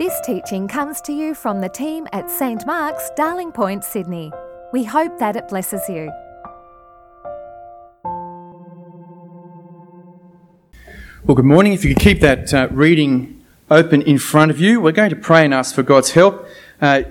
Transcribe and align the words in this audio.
This 0.00 0.18
teaching 0.22 0.66
comes 0.66 1.02
to 1.02 1.12
you 1.12 1.34
from 1.34 1.60
the 1.60 1.68
team 1.68 2.08
at 2.14 2.30
St 2.30 2.64
Mark's, 2.64 3.10
Darling 3.16 3.52
Point, 3.52 3.84
Sydney. 3.84 4.32
We 4.72 4.82
hope 4.82 5.18
that 5.18 5.36
it 5.36 5.46
blesses 5.48 5.86
you. 5.90 6.10
Well, 11.22 11.34
good 11.34 11.44
morning. 11.44 11.74
If 11.74 11.84
you 11.84 11.92
could 11.94 12.02
keep 12.02 12.20
that 12.20 12.54
uh, 12.54 12.68
reading 12.70 13.44
open 13.70 14.00
in 14.00 14.16
front 14.16 14.50
of 14.50 14.58
you, 14.58 14.80
we're 14.80 14.92
going 14.92 15.10
to 15.10 15.16
pray 15.16 15.44
and 15.44 15.52
ask 15.52 15.74
for 15.74 15.82
God's 15.82 16.12
help. 16.12 16.46
Uh, 16.80 17.02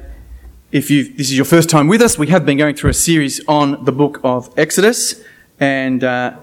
if 0.72 0.88
this 0.88 1.30
is 1.30 1.38
your 1.38 1.46
first 1.46 1.70
time 1.70 1.88
with 1.88 2.02
us, 2.02 2.18
we 2.18 2.26
have 2.30 2.44
been 2.44 2.58
going 2.58 2.74
through 2.74 2.90
a 2.90 2.96
series 2.96 3.40
on 3.48 3.86
the 3.86 3.92
book 3.92 4.20
of 4.24 4.52
Exodus, 4.58 5.24
and 5.60 6.04
uh, 6.04 6.40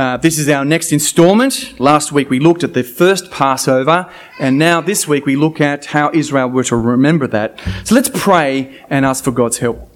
uh, 0.00 0.16
this 0.16 0.38
is 0.38 0.48
our 0.48 0.64
next 0.64 0.92
instalment. 0.92 1.78
Last 1.78 2.10
week 2.10 2.30
we 2.30 2.40
looked 2.40 2.64
at 2.64 2.72
the 2.72 2.82
first 2.82 3.30
Passover, 3.30 4.10
and 4.38 4.58
now 4.58 4.80
this 4.80 5.06
week 5.06 5.26
we 5.26 5.36
look 5.36 5.60
at 5.60 5.84
how 5.86 6.10
Israel 6.14 6.48
were 6.48 6.64
to 6.64 6.76
remember 6.76 7.26
that. 7.26 7.60
So 7.84 7.94
let's 7.94 8.08
pray 8.08 8.82
and 8.88 9.04
ask 9.04 9.22
for 9.22 9.30
God's 9.30 9.58
help. 9.58 9.90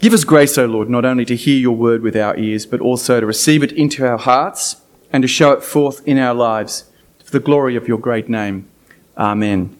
Give 0.00 0.14
us 0.14 0.24
grace, 0.24 0.56
O 0.56 0.64
Lord, 0.64 0.88
not 0.88 1.04
only 1.04 1.26
to 1.26 1.36
hear 1.36 1.58
your 1.58 1.76
word 1.76 2.00
with 2.00 2.16
our 2.16 2.34
ears, 2.38 2.64
but 2.64 2.80
also 2.80 3.20
to 3.20 3.26
receive 3.26 3.62
it 3.62 3.72
into 3.72 4.06
our 4.06 4.16
hearts 4.16 4.80
and 5.12 5.22
to 5.22 5.28
show 5.28 5.52
it 5.52 5.62
forth 5.62 6.00
in 6.08 6.16
our 6.16 6.34
lives 6.34 6.90
for 7.22 7.30
the 7.32 7.40
glory 7.40 7.76
of 7.76 7.86
your 7.86 7.98
great 7.98 8.30
name. 8.30 8.70
Amen. 9.18 9.76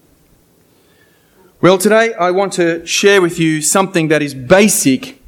Well, 1.61 1.79
today 1.79 2.13
I 2.13 2.29
want 2.29 2.53
to 2.53 2.85
share 2.85 3.23
with 3.23 3.39
you 3.39 3.63
something 3.63 4.09
that 4.09 4.21
is 4.21 4.35
basic 4.35 5.19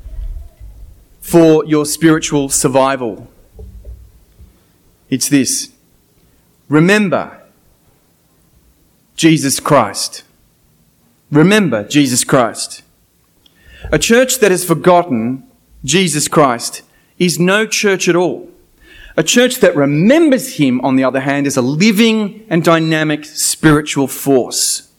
for 1.19 1.65
your 1.65 1.87
spiritual 1.87 2.49
survival. 2.49 3.30
It's 5.11 5.29
this 5.29 5.71
remember 6.69 7.37
Jesus 9.15 9.59
Christ. 9.59 10.23
Remember 11.29 11.83
Jesus 11.87 12.23
Christ. 12.23 12.81
A 13.91 13.99
church 13.99 14.39
that 14.39 14.51
has 14.51 14.65
forgotten 14.65 15.43
Jesus 15.83 16.27
Christ 16.27 16.81
is 17.19 17.39
no 17.39 17.65
church 17.65 18.09
at 18.09 18.15
all. 18.15 18.49
A 19.17 19.23
church 19.23 19.57
that 19.57 19.75
remembers 19.75 20.55
him, 20.55 20.79
on 20.81 20.95
the 20.95 21.03
other 21.03 21.19
hand, 21.19 21.45
is 21.45 21.57
a 21.57 21.61
living 21.61 22.45
and 22.49 22.63
dynamic 22.63 23.25
spiritual 23.25 24.07
force. 24.07 24.89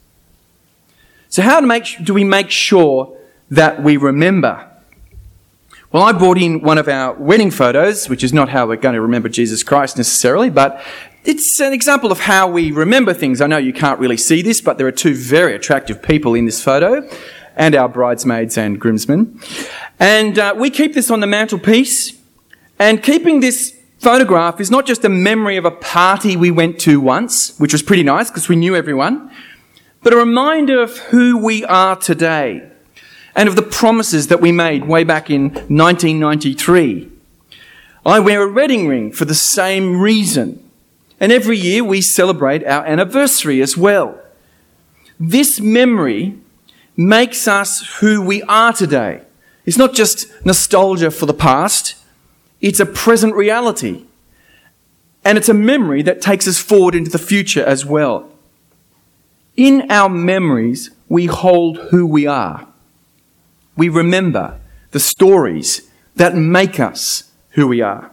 So, 1.28 1.40
how 1.42 1.60
do, 1.60 2.12
we 2.12 2.24
make 2.24 2.50
sure 2.50 3.16
that 3.50 3.82
we 3.82 3.96
remember? 3.96 4.68
Well, 5.92 6.04
I 6.04 6.12
brought 6.12 6.38
in 6.38 6.62
one 6.62 6.78
of 6.78 6.88
our 6.88 7.12
wedding 7.12 7.50
photos, 7.50 8.08
which 8.08 8.24
is 8.24 8.32
not 8.32 8.48
how 8.48 8.66
we're 8.66 8.76
going 8.76 8.94
to 8.94 9.02
remember 9.02 9.28
Jesus 9.28 9.62
Christ 9.62 9.98
necessarily, 9.98 10.48
but 10.48 10.82
it's 11.24 11.60
an 11.60 11.74
example 11.74 12.10
of 12.10 12.20
how 12.20 12.48
we 12.48 12.72
remember 12.72 13.12
things. 13.12 13.42
I 13.42 13.46
know 13.46 13.58
you 13.58 13.74
can't 13.74 14.00
really 14.00 14.16
see 14.16 14.40
this, 14.40 14.62
but 14.62 14.78
there 14.78 14.86
are 14.86 14.92
two 14.92 15.14
very 15.14 15.54
attractive 15.54 16.00
people 16.00 16.32
in 16.32 16.46
this 16.46 16.64
photo, 16.64 17.06
and 17.56 17.74
our 17.74 17.90
bridesmaids 17.90 18.56
and 18.56 18.80
groomsmen. 18.80 19.38
And 20.00 20.38
uh, 20.38 20.54
we 20.56 20.70
keep 20.70 20.94
this 20.94 21.10
on 21.10 21.20
the 21.20 21.26
mantelpiece, 21.26 22.18
and 22.78 23.02
keeping 23.02 23.40
this 23.40 23.78
photograph 23.98 24.62
is 24.62 24.70
not 24.70 24.86
just 24.86 25.04
a 25.04 25.10
memory 25.10 25.58
of 25.58 25.66
a 25.66 25.70
party 25.70 26.38
we 26.38 26.50
went 26.50 26.80
to 26.80 27.02
once, 27.02 27.54
which 27.58 27.74
was 27.74 27.82
pretty 27.82 28.02
nice 28.02 28.30
because 28.30 28.48
we 28.48 28.56
knew 28.56 28.74
everyone, 28.74 29.30
but 30.02 30.14
a 30.14 30.16
reminder 30.16 30.80
of 30.80 30.96
who 30.96 31.36
we 31.36 31.66
are 31.66 31.96
today 31.96 32.71
and 33.34 33.48
of 33.48 33.56
the 33.56 33.62
promises 33.62 34.28
that 34.28 34.40
we 34.40 34.52
made 34.52 34.86
way 34.86 35.04
back 35.04 35.30
in 35.30 35.44
1993. 35.44 37.10
I 38.04 38.20
wear 38.20 38.42
a 38.42 38.52
wedding 38.52 38.88
ring 38.88 39.12
for 39.12 39.24
the 39.24 39.34
same 39.34 40.00
reason. 40.00 40.68
And 41.20 41.30
every 41.30 41.56
year 41.56 41.84
we 41.84 42.00
celebrate 42.00 42.66
our 42.66 42.84
anniversary 42.84 43.62
as 43.62 43.76
well. 43.76 44.20
This 45.20 45.60
memory 45.60 46.38
makes 46.96 47.46
us 47.46 47.98
who 48.00 48.20
we 48.20 48.42
are 48.42 48.72
today. 48.72 49.22
It's 49.64 49.78
not 49.78 49.94
just 49.94 50.26
nostalgia 50.44 51.10
for 51.10 51.26
the 51.26 51.34
past, 51.34 51.94
it's 52.60 52.80
a 52.80 52.86
present 52.86 53.34
reality. 53.34 54.04
And 55.24 55.38
it's 55.38 55.48
a 55.48 55.54
memory 55.54 56.02
that 56.02 56.20
takes 56.20 56.48
us 56.48 56.58
forward 56.58 56.96
into 56.96 57.10
the 57.10 57.18
future 57.18 57.64
as 57.64 57.86
well. 57.86 58.28
In 59.56 59.88
our 59.90 60.08
memories, 60.08 60.90
we 61.08 61.26
hold 61.26 61.78
who 61.90 62.04
we 62.04 62.26
are 62.26 62.66
we 63.76 63.88
remember 63.88 64.58
the 64.90 65.00
stories 65.00 65.90
that 66.16 66.36
make 66.36 66.78
us 66.78 67.30
who 67.50 67.68
we 67.68 67.80
are. 67.80 68.10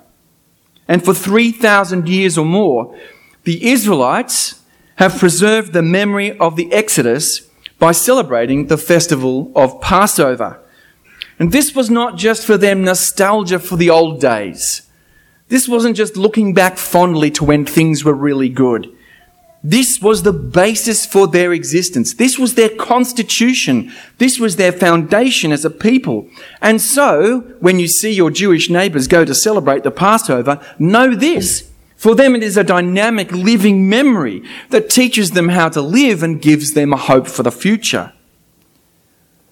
And 0.88 1.04
for 1.04 1.14
3,000 1.14 2.08
years 2.08 2.38
or 2.38 2.46
more, 2.46 2.98
the 3.44 3.70
Israelites 3.70 4.62
have 4.96 5.18
preserved 5.18 5.74
the 5.74 5.82
memory 5.82 6.38
of 6.40 6.56
the 6.56 6.72
Exodus 6.74 7.42
by 7.78 7.92
celebrating 7.92 8.68
the 8.68 8.78
festival 8.78 9.52
of 9.56 9.80
Passover. 9.82 10.60
And 11.38 11.52
this 11.52 11.74
was 11.74 11.90
not 11.90 12.18
just 12.18 12.46
for 12.46 12.58
them 12.58 12.84
nostalgia 12.84 13.60
for 13.60 13.78
the 13.78 13.90
old 13.90 14.20
days. 14.20 14.82
This 15.48 15.68
wasn't 15.68 15.96
just 15.96 16.18
looking 16.18 16.54
back 16.54 16.78
fondly 16.78 17.32
to 17.32 17.46
when 17.46 17.66
things 17.66 18.04
were 18.04 18.14
really 18.14 18.50
good. 18.50 18.94
This 19.62 20.02
was 20.02 20.24
the 20.24 20.32
basis 20.32 21.06
for 21.06 21.28
their 21.28 21.52
existence. 21.52 22.14
This 22.14 22.40
was 22.40 22.56
their 22.56 22.70
constitution. 22.70 23.92
This 24.18 24.40
was 24.40 24.56
their 24.56 24.72
foundation 24.72 25.52
as 25.52 25.66
a 25.66 25.70
people. 25.70 26.30
And 26.62 26.82
so, 26.82 27.42
when 27.60 27.78
you 27.78 27.90
see 27.90 28.12
your 28.12 28.32
Jewish 28.32 28.70
neighbors 28.70 29.10
go 29.10 29.26
to 29.26 29.36
celebrate 29.36 29.84
the 29.84 29.92
Passover, 29.92 30.62
know 30.80 31.14
this. 31.14 31.70
For 31.98 32.16
them, 32.16 32.34
it 32.36 32.44
is 32.44 32.56
a 32.56 32.64
dynamic 32.64 33.34
living 33.34 33.90
memory 33.90 34.42
that 34.70 34.90
teaches 34.90 35.32
them 35.32 35.50
how 35.50 35.68
to 35.68 35.82
live 35.82 36.24
and 36.24 36.42
gives 36.42 36.74
them 36.74 36.94
a 36.94 36.98
hope 36.98 37.28
for 37.28 37.44
the 37.44 37.52
future. 37.52 38.14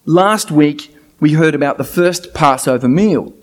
Last 0.06 0.50
week, 0.50 0.96
we 1.20 1.34
heard 1.34 1.54
about 1.54 1.78
the 1.78 1.84
first 1.84 2.34
Passover 2.34 2.88
meal. 2.88 3.34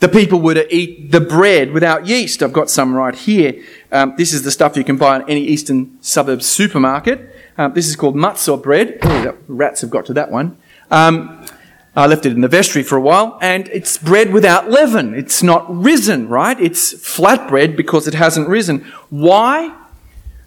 The 0.00 0.08
people 0.08 0.40
were 0.40 0.54
to 0.54 0.74
eat 0.74 1.12
the 1.12 1.20
bread 1.20 1.72
without 1.72 2.06
yeast. 2.06 2.42
I've 2.42 2.54
got 2.54 2.70
some 2.70 2.94
right 2.94 3.14
here. 3.14 3.62
Um, 3.92 4.14
this 4.16 4.32
is 4.32 4.42
the 4.42 4.50
stuff 4.50 4.76
you 4.76 4.84
can 4.84 4.96
buy 4.96 5.16
in 5.16 5.22
any 5.28 5.42
eastern 5.42 5.98
suburb 6.02 6.42
supermarket. 6.42 7.34
Um, 7.58 7.74
this 7.74 7.86
is 7.86 7.96
called 7.96 8.16
matzah 8.16 8.62
bread. 8.62 8.98
Oh, 9.02 9.36
rats 9.46 9.82
have 9.82 9.90
got 9.90 10.06
to 10.06 10.14
that 10.14 10.30
one. 10.30 10.56
Um, 10.90 11.46
I 11.94 12.06
left 12.06 12.24
it 12.24 12.32
in 12.32 12.40
the 12.40 12.48
vestry 12.48 12.82
for 12.82 12.96
a 12.96 13.00
while, 13.00 13.38
and 13.42 13.68
it's 13.68 13.98
bread 13.98 14.32
without 14.32 14.70
leaven. 14.70 15.12
It's 15.12 15.42
not 15.42 15.66
risen, 15.68 16.28
right? 16.28 16.58
It's 16.58 16.92
flat 17.06 17.48
bread 17.48 17.76
because 17.76 18.08
it 18.08 18.14
hasn't 18.14 18.48
risen. 18.48 18.80
Why? 19.10 19.76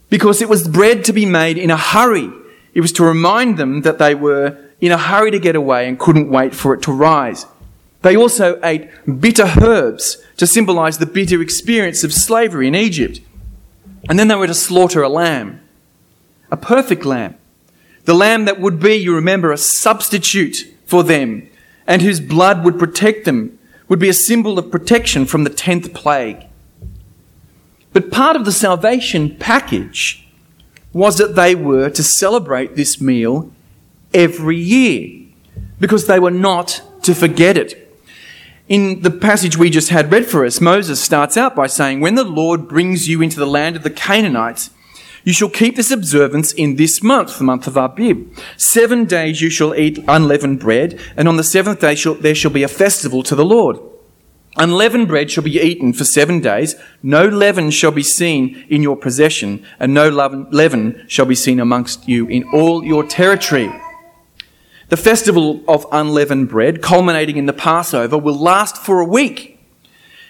Because 0.09 0.41
it 0.41 0.49
was 0.49 0.67
bread 0.67 1.03
to 1.05 1.13
be 1.13 1.27
made 1.27 1.59
in 1.59 1.69
a 1.69 1.77
hurry. 1.77 2.31
It 2.73 2.81
was 2.81 2.91
to 2.93 3.03
remind 3.03 3.57
them 3.57 3.81
that 3.81 3.99
they 3.99 4.15
were 4.15 4.57
in 4.81 4.91
a 4.91 4.97
hurry 4.97 5.29
to 5.31 5.39
get 5.39 5.55
away 5.55 5.87
and 5.87 5.99
couldn't 5.99 6.29
wait 6.29 6.55
for 6.55 6.73
it 6.73 6.81
to 6.83 6.91
rise. 6.91 7.45
They 8.03 8.15
also 8.15 8.59
ate 8.63 8.89
bitter 9.19 9.51
herbs 9.61 10.21
to 10.37 10.45
symbolize 10.45 10.97
the 10.97 11.05
bitter 11.05 11.41
experience 11.41 12.03
of 12.03 12.13
slavery 12.13 12.67
in 12.67 12.75
Egypt. 12.75 13.21
And 14.09 14.19
then 14.19 14.27
they 14.27 14.35
were 14.35 14.47
to 14.47 14.53
slaughter 14.53 15.01
a 15.01 15.09
lamb, 15.09 15.61
a 16.51 16.57
perfect 16.57 17.05
lamb. 17.05 17.35
The 18.03 18.13
lamb 18.13 18.43
that 18.45 18.59
would 18.59 18.81
be, 18.81 18.95
you 18.95 19.15
remember, 19.15 19.51
a 19.51 19.57
substitute 19.57 20.67
for 20.85 21.03
them 21.03 21.49
and 21.87 22.01
whose 22.01 22.19
blood 22.19 22.65
would 22.65 22.77
protect 22.77 23.25
them, 23.25 23.57
would 23.87 23.99
be 23.99 24.09
a 24.09 24.13
symbol 24.13 24.59
of 24.59 24.71
protection 24.71 25.25
from 25.25 25.43
the 25.43 25.49
10th 25.49 25.93
plague. 25.93 26.45
But 27.93 28.11
part 28.11 28.35
of 28.35 28.45
the 28.45 28.51
salvation 28.51 29.35
package 29.37 30.27
was 30.91 31.17
that 31.17 31.35
they 31.35 31.55
were 31.55 31.89
to 31.89 32.03
celebrate 32.03 32.75
this 32.75 32.99
meal 32.99 33.51
every 34.13 34.57
year 34.57 35.27
because 35.79 36.07
they 36.07 36.19
were 36.19 36.31
not 36.31 36.81
to 37.03 37.13
forget 37.13 37.57
it. 37.57 37.82
In 38.69 39.01
the 39.01 39.11
passage 39.11 39.57
we 39.57 39.69
just 39.69 39.89
had 39.89 40.09
read 40.09 40.25
for 40.25 40.45
us, 40.45 40.61
Moses 40.61 41.01
starts 41.01 41.35
out 41.35 41.53
by 41.53 41.67
saying, 41.67 41.99
When 41.99 42.15
the 42.15 42.23
Lord 42.23 42.69
brings 42.69 43.09
you 43.09 43.21
into 43.21 43.37
the 43.37 43.45
land 43.45 43.75
of 43.75 43.83
the 43.83 43.89
Canaanites, 43.89 44.69
you 45.25 45.33
shall 45.33 45.49
keep 45.49 45.75
this 45.75 45.91
observance 45.91 46.53
in 46.53 46.77
this 46.77 47.03
month, 47.03 47.37
the 47.37 47.43
month 47.43 47.67
of 47.67 47.75
Abib. 47.75 48.33
Seven 48.55 49.03
days 49.03 49.41
you 49.41 49.49
shall 49.49 49.75
eat 49.75 50.03
unleavened 50.07 50.61
bread, 50.61 50.97
and 51.17 51.27
on 51.27 51.35
the 51.35 51.43
seventh 51.43 51.81
day 51.81 51.95
shall, 51.95 52.13
there 52.13 52.35
shall 52.35 52.51
be 52.51 52.63
a 52.63 52.69
festival 52.69 53.21
to 53.23 53.35
the 53.35 53.45
Lord. 53.45 53.79
Unleavened 54.55 55.09
bread 55.09 55.29
shall 55.29 55.43
be 55.43 55.59
eaten 55.59 55.91
for 55.91 56.05
seven 56.05 56.39
days. 56.39 56.75
No 57.01 57.25
leaven 57.25 57.69
shall 57.69 57.91
be 57.91 58.03
seen 58.03 58.65
in 58.69 58.81
your 58.81 58.95
possession, 58.95 59.65
and 59.77 59.93
no 59.93 60.09
leaven 60.09 61.03
shall 61.07 61.25
be 61.25 61.35
seen 61.35 61.59
amongst 61.59 62.07
you 62.07 62.27
in 62.27 62.43
all 62.53 62.85
your 62.85 63.03
territory. 63.03 63.69
The 64.93 64.97
festival 64.97 65.63
of 65.67 65.87
unleavened 65.91 66.49
bread, 66.49 66.83
culminating 66.83 67.37
in 67.37 67.47
the 67.47 67.51
Passover, 67.51 68.15
will 68.15 68.37
last 68.37 68.77
for 68.77 68.99
a 68.99 69.05
week. 69.05 69.59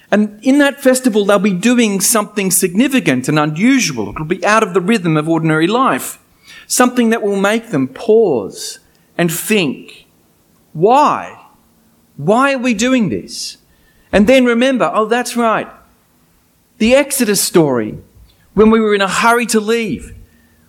And 0.09 0.39
in 0.41 0.59
that 0.59 0.79
festival, 0.79 1.25
they'll 1.25 1.37
be 1.37 1.53
doing 1.53 1.99
something 1.99 2.49
significant 2.49 3.27
and 3.27 3.37
unusual. 3.37 4.11
It'll 4.11 4.23
be 4.23 4.45
out 4.45 4.63
of 4.63 4.73
the 4.73 4.79
rhythm 4.79 5.17
of 5.17 5.27
ordinary 5.27 5.67
life. 5.67 6.17
Something 6.65 7.09
that 7.09 7.21
will 7.21 7.35
make 7.35 7.71
them 7.71 7.89
pause 7.89 8.79
and 9.17 9.29
think, 9.29 10.07
why? 10.71 11.45
Why 12.15 12.53
are 12.53 12.59
we 12.59 12.73
doing 12.73 13.09
this? 13.09 13.57
And 14.13 14.27
then 14.27 14.45
remember, 14.45 14.89
oh, 14.93 15.07
that's 15.07 15.35
right. 15.35 15.67
The 16.77 16.95
Exodus 16.95 17.41
story, 17.41 17.97
when 18.53 18.71
we 18.71 18.79
were 18.79 18.95
in 18.95 19.01
a 19.01 19.09
hurry 19.09 19.45
to 19.47 19.59
leave, 19.59 20.15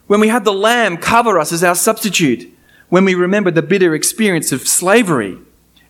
when 0.08 0.18
we 0.18 0.26
had 0.26 0.44
the 0.44 0.52
Lamb 0.52 0.96
cover 0.96 1.38
us 1.38 1.52
as 1.52 1.62
our 1.62 1.76
substitute, 1.76 2.50
when 2.94 3.04
we 3.04 3.16
remember 3.16 3.50
the 3.50 3.60
bitter 3.60 3.92
experience 3.92 4.52
of 4.52 4.68
slavery, 4.68 5.36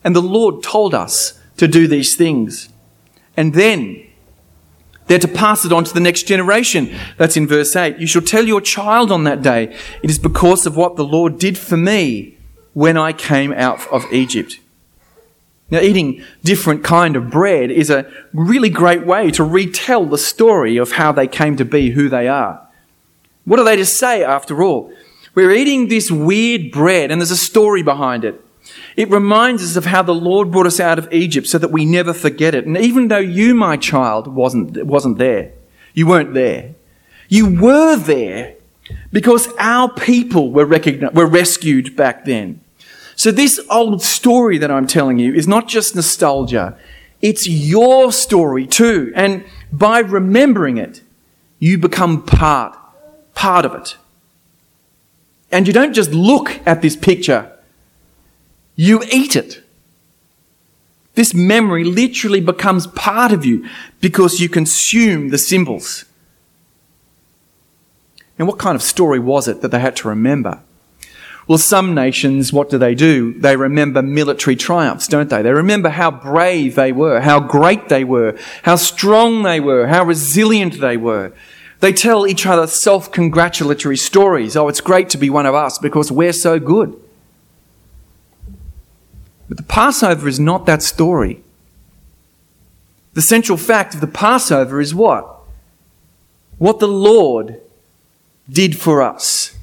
and 0.03 0.15
the 0.15 0.21
Lord 0.23 0.63
told 0.63 0.95
us 0.95 1.39
to 1.55 1.67
do 1.67 1.87
these 1.87 2.15
things. 2.15 2.69
And 3.37 3.53
then 3.53 4.07
they're 5.05 5.19
to 5.19 5.27
pass 5.27 5.65
it 5.65 5.71
on 5.71 5.83
to 5.83 5.93
the 5.93 5.99
next 5.99 6.23
generation. 6.23 6.91
That's 7.17 7.37
in 7.37 7.45
verse 7.45 7.75
8. 7.75 7.99
You 7.99 8.07
shall 8.07 8.23
tell 8.23 8.45
your 8.45 8.59
child 8.59 9.11
on 9.11 9.23
that 9.25 9.43
day, 9.43 9.77
it 10.01 10.09
is 10.09 10.17
because 10.17 10.65
of 10.65 10.75
what 10.75 10.95
the 10.95 11.05
Lord 11.05 11.37
did 11.37 11.59
for 11.59 11.77
me 11.77 12.39
when 12.73 12.97
I 12.97 13.13
came 13.13 13.53
out 13.53 13.87
of 13.89 14.11
Egypt. 14.11 14.59
Now, 15.69 15.81
eating 15.81 16.23
different 16.43 16.83
kind 16.83 17.15
of 17.15 17.29
bread 17.29 17.69
is 17.69 17.91
a 17.91 18.11
really 18.33 18.71
great 18.71 19.05
way 19.05 19.29
to 19.29 19.43
retell 19.43 20.07
the 20.07 20.17
story 20.17 20.77
of 20.77 20.93
how 20.93 21.11
they 21.11 21.27
came 21.27 21.55
to 21.57 21.65
be 21.65 21.91
who 21.91 22.09
they 22.09 22.27
are. 22.27 22.67
What 23.43 23.59
are 23.59 23.65
they 23.65 23.75
to 23.75 23.85
say 23.85 24.23
after 24.23 24.63
all? 24.63 24.91
We're 25.35 25.51
eating 25.51 25.89
this 25.89 26.09
weird 26.09 26.71
bread 26.71 27.11
and 27.11 27.21
there's 27.21 27.31
a 27.31 27.37
story 27.37 27.83
behind 27.83 28.23
it. 28.23 28.41
It 28.95 29.09
reminds 29.09 29.61
us 29.61 29.75
of 29.75 29.85
how 29.85 30.01
the 30.01 30.13
Lord 30.13 30.51
brought 30.51 30.65
us 30.65 30.79
out 30.79 30.97
of 30.97 31.11
Egypt 31.13 31.47
so 31.47 31.57
that 31.57 31.71
we 31.71 31.85
never 31.85 32.13
forget 32.13 32.55
it. 32.55 32.65
And 32.65 32.77
even 32.77 33.09
though 33.09 33.17
you, 33.17 33.53
my 33.53 33.77
child, 33.77 34.27
wasn't, 34.27 34.83
wasn't 34.85 35.17
there, 35.17 35.51
you 35.93 36.07
weren't 36.07 36.33
there. 36.33 36.73
You 37.27 37.61
were 37.61 37.95
there 37.95 38.55
because 39.11 39.49
our 39.59 39.89
people 39.89 40.51
were, 40.51 40.65
were 40.65 41.25
rescued 41.25 41.95
back 41.95 42.25
then. 42.25 42.61
So 43.15 43.31
this 43.31 43.59
old 43.69 44.01
story 44.01 44.57
that 44.57 44.71
I'm 44.71 44.87
telling 44.87 45.19
you 45.19 45.33
is 45.33 45.47
not 45.47 45.67
just 45.67 45.95
nostalgia. 45.95 46.77
It's 47.21 47.47
your 47.47 48.11
story 48.11 48.67
too. 48.67 49.11
And 49.15 49.45
by 49.71 49.99
remembering 49.99 50.77
it, 50.77 51.01
you 51.59 51.77
become 51.77 52.23
part, 52.23 52.77
part 53.33 53.65
of 53.65 53.73
it. 53.75 53.97
And 55.55 55.67
you 55.67 55.71
don't 55.71 55.93
just 55.93 56.11
look 56.11 56.59
at 56.67 56.81
this 56.81 56.97
picture 56.97 57.49
you 58.75 59.01
eat 59.09 59.37
it. 59.37 59.63
This 61.13 61.33
memory 61.33 61.85
literally 61.85 62.41
becomes 62.41 62.87
part 62.87 63.31
of 63.31 63.45
you 63.45 63.65
because 64.01 64.41
you 64.41 64.49
consume 64.49 65.29
the 65.29 65.37
symbols. 65.37 66.03
And 68.37 68.49
what 68.49 68.59
kind 68.59 68.75
of 68.75 68.83
story 68.83 69.17
was 69.17 69.47
it 69.47 69.61
that 69.61 69.71
they 69.71 69.79
had 69.79 69.95
to 69.95 70.09
remember? 70.09 70.59
Well, 71.47 71.57
some 71.57 71.95
nations, 71.95 72.51
what 72.51 72.69
do 72.69 72.77
they 72.77 72.93
do? 72.93 73.39
They 73.39 73.55
remember 73.55 74.01
military 74.01 74.57
triumphs, 74.57 75.07
don't 75.07 75.29
they? 75.29 75.41
They 75.41 75.53
remember 75.53 75.87
how 75.87 76.11
brave 76.11 76.75
they 76.75 76.91
were, 76.91 77.21
how 77.21 77.39
great 77.39 77.87
they 77.87 78.03
were, 78.03 78.37
how 78.63 78.75
strong 78.75 79.43
they 79.43 79.61
were, 79.61 79.87
how 79.87 80.03
resilient 80.03 80.81
they 80.81 80.97
were. 80.97 81.31
They 81.79 81.93
tell 81.93 82.25
each 82.25 82.45
other 82.45 82.67
self 82.67 83.11
congratulatory 83.11 83.97
stories. 83.97 84.55
Oh, 84.55 84.67
it's 84.67 84.81
great 84.81 85.09
to 85.09 85.17
be 85.17 85.29
one 85.29 85.45
of 85.45 85.55
us 85.55 85.77
because 85.77 86.11
we're 86.11 86.33
so 86.33 86.59
good. 86.59 86.99
But 89.47 89.57
the 89.57 89.63
Passover 89.63 90.27
is 90.27 90.39
not 90.39 90.65
that 90.65 90.81
story. 90.81 91.43
The 93.13 93.21
central 93.21 93.57
fact 93.57 93.93
of 93.93 94.01
the 94.01 94.07
Passover 94.07 94.81
is 94.81 94.93
what? 94.93 95.39
What 96.57 96.79
the 96.79 96.87
Lord 96.87 97.61
did 98.49 98.77
for 98.79 99.01
us. 99.01 99.57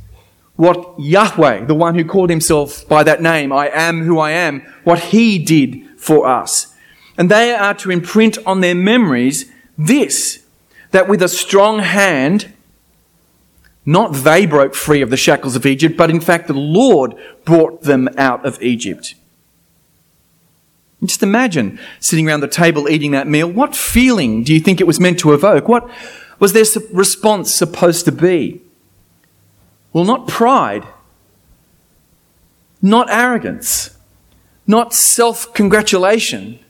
What 0.56 0.94
Yahweh, 0.98 1.64
the 1.64 1.74
one 1.74 1.94
who 1.94 2.04
called 2.04 2.30
himself 2.30 2.86
by 2.88 3.02
that 3.02 3.22
name, 3.22 3.52
I 3.52 3.68
am 3.68 4.02
who 4.02 4.18
I 4.18 4.32
am, 4.32 4.60
what 4.84 4.98
he 4.98 5.38
did 5.38 5.88
for 5.98 6.26
us. 6.26 6.74
And 7.16 7.30
they 7.30 7.52
are 7.54 7.74
to 7.74 7.90
imprint 7.90 8.38
on 8.46 8.60
their 8.60 8.74
memories 8.74 9.50
this, 9.76 10.41
that 10.92 11.08
with 11.08 11.22
a 11.22 11.28
strong 11.28 11.80
hand, 11.80 12.52
not 13.84 14.14
they 14.14 14.46
broke 14.46 14.74
free 14.74 15.02
of 15.02 15.10
the 15.10 15.16
shackles 15.16 15.56
of 15.56 15.66
Egypt, 15.66 15.96
but 15.96 16.10
in 16.10 16.20
fact 16.20 16.46
the 16.46 16.54
Lord 16.54 17.14
brought 17.44 17.82
them 17.82 18.08
out 18.16 18.46
of 18.46 18.62
Egypt. 18.62 19.14
Just 21.04 21.22
imagine 21.22 21.80
sitting 21.98 22.28
around 22.28 22.40
the 22.40 22.48
table 22.48 22.88
eating 22.88 23.10
that 23.10 23.26
meal. 23.26 23.50
What 23.50 23.74
feeling 23.74 24.44
do 24.44 24.54
you 24.54 24.60
think 24.60 24.80
it 24.80 24.86
was 24.86 25.00
meant 25.00 25.18
to 25.20 25.32
evoke? 25.32 25.66
What 25.66 25.90
was 26.38 26.52
their 26.52 26.64
response 26.92 27.52
supposed 27.52 28.04
to 28.04 28.12
be? 28.12 28.62
Well, 29.92 30.04
not 30.04 30.28
pride, 30.28 30.86
not 32.80 33.10
arrogance, 33.10 33.96
not 34.66 34.94
self 34.94 35.52
congratulation. 35.54 36.60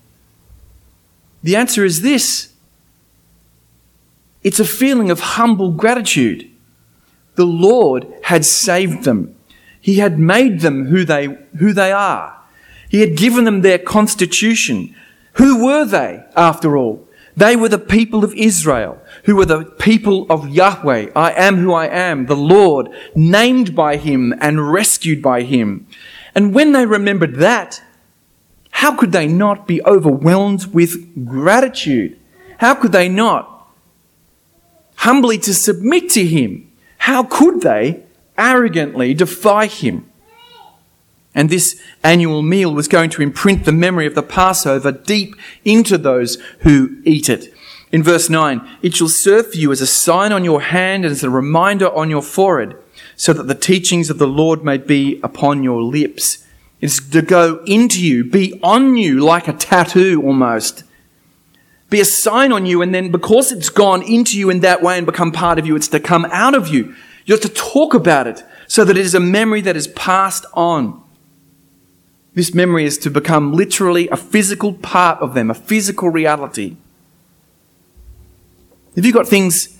The 1.42 1.56
answer 1.56 1.84
is 1.84 2.00
this 2.00 2.51
it's 4.42 4.60
a 4.60 4.64
feeling 4.64 5.10
of 5.10 5.20
humble 5.20 5.70
gratitude. 5.70 6.50
The 7.34 7.46
Lord 7.46 8.12
had 8.24 8.44
saved 8.44 9.04
them, 9.04 9.34
He 9.80 9.96
had 9.96 10.18
made 10.18 10.60
them 10.60 10.86
who 10.86 11.04
they, 11.04 11.26
who 11.58 11.72
they 11.72 11.92
are. 11.92 12.38
He 12.88 13.00
had 13.00 13.16
given 13.16 13.44
them 13.44 13.62
their 13.62 13.78
constitution. 13.78 14.94
Who 15.34 15.64
were 15.64 15.86
they, 15.86 16.24
after 16.36 16.76
all? 16.76 17.08
They 17.34 17.56
were 17.56 17.70
the 17.70 17.78
people 17.78 18.22
of 18.22 18.34
Israel, 18.34 19.00
who 19.24 19.36
were 19.36 19.46
the 19.46 19.64
people 19.64 20.26
of 20.28 20.50
Yahweh. 20.50 21.10
I 21.16 21.32
am 21.32 21.56
who 21.56 21.72
I 21.72 21.86
am, 21.86 22.26
the 22.26 22.36
Lord, 22.36 22.90
named 23.14 23.74
by 23.74 23.96
Him 23.96 24.34
and 24.40 24.70
rescued 24.70 25.22
by 25.22 25.42
Him. 25.42 25.86
And 26.34 26.54
when 26.54 26.72
they 26.72 26.84
remembered 26.84 27.36
that, 27.36 27.82
how 28.70 28.94
could 28.96 29.12
they 29.12 29.26
not 29.26 29.66
be 29.66 29.82
overwhelmed 29.84 30.66
with 30.74 31.26
gratitude? 31.26 32.18
How 32.58 32.74
could 32.74 32.92
they 32.92 33.08
not 33.08 33.51
humbly 35.02 35.37
to 35.37 35.52
submit 35.52 36.08
to 36.10 36.25
Him? 36.25 36.70
How 36.99 37.25
could 37.25 37.60
they 37.60 38.04
arrogantly 38.38 39.14
defy 39.14 39.66
Him? 39.66 40.08
And 41.34 41.50
this 41.50 41.81
annual 42.04 42.43
meal 42.43 42.72
was 42.72 42.88
going 42.88 43.10
to 43.10 43.22
imprint 43.22 43.64
the 43.64 43.72
memory 43.72 44.06
of 44.06 44.14
the 44.14 44.22
Passover 44.22 44.93
deep 44.93 45.34
into 45.64 45.99
those 45.99 46.38
who 46.60 47.00
eat 47.04 47.28
it. 47.28 47.52
In 47.90 48.02
verse 48.02 48.31
9, 48.31 48.78
it 48.81 48.94
shall 48.94 49.08
serve 49.08 49.50
for 49.50 49.56
you 49.56 49.72
as 49.72 49.81
a 49.81 49.87
sign 49.87 50.31
on 50.31 50.44
your 50.44 50.62
hand 50.62 51.05
and 51.05 51.12
as 51.12 51.25
a 51.25 51.31
reminder 51.31 51.93
on 51.93 52.08
your 52.08 52.22
forehead, 52.22 52.76
so 53.16 53.32
that 53.32 53.48
the 53.48 53.55
teachings 53.55 54.08
of 54.08 54.19
the 54.19 54.26
Lord 54.26 54.62
may 54.62 54.78
be 54.78 55.20
upon 55.22 55.62
your 55.62 55.82
lips. 55.82 56.46
It's 56.81 57.05
to 57.10 57.22
go 57.22 57.62
into 57.66 58.05
you, 58.05 58.25
be 58.25 58.58
on 58.62 58.96
you 58.96 59.20
like 59.20 59.48
a 59.48 59.52
tattoo 59.52 60.22
almost. 60.25 60.84
Be 61.92 62.00
a 62.00 62.06
sign 62.06 62.52
on 62.52 62.64
you, 62.64 62.80
and 62.80 62.94
then 62.94 63.10
because 63.10 63.52
it's 63.52 63.68
gone 63.68 64.00
into 64.02 64.38
you 64.38 64.48
in 64.48 64.60
that 64.60 64.82
way 64.82 64.96
and 64.96 65.04
become 65.04 65.30
part 65.30 65.58
of 65.58 65.66
you, 65.66 65.76
it's 65.76 65.88
to 65.88 66.00
come 66.00 66.24
out 66.31 66.55
of 66.55 66.69
you. 66.69 66.94
You 67.26 67.34
have 67.34 67.43
to 67.43 67.50
talk 67.50 67.93
about 67.93 68.26
it 68.26 68.43
so 68.67 68.82
that 68.82 68.96
it 68.96 69.05
is 69.05 69.14
a 69.14 69.20
memory 69.20 69.60
that 69.60 69.76
is 69.76 69.88
passed 69.88 70.46
on. 70.55 71.02
This 72.32 72.55
memory 72.55 72.86
is 72.86 72.96
to 72.96 73.10
become 73.10 73.52
literally 73.52 74.08
a 74.08 74.17
physical 74.17 74.72
part 74.72 75.19
of 75.20 75.34
them, 75.34 75.50
a 75.50 75.55
physical 75.55 76.08
reality. 76.08 76.78
Have 78.96 79.05
you 79.05 79.12
got 79.12 79.28
things 79.28 79.78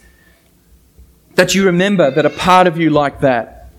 that 1.37 1.55
you 1.55 1.65
remember 1.65 2.11
that 2.11 2.27
are 2.27 2.37
part 2.37 2.67
of 2.67 2.77
you 2.77 2.91
like 2.91 3.21
that? 3.21 3.71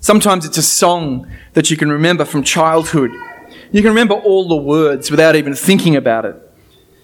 Sometimes 0.00 0.46
it's 0.46 0.56
a 0.56 0.62
song 0.62 1.30
that 1.52 1.70
you 1.70 1.76
can 1.76 1.92
remember 1.92 2.24
from 2.24 2.44
childhood. 2.44 3.10
You 3.72 3.82
can 3.82 3.90
remember 3.90 4.14
all 4.14 4.48
the 4.48 4.56
words 4.56 5.10
without 5.10 5.36
even 5.36 5.54
thinking 5.54 5.96
about 5.96 6.24
it. 6.24 6.51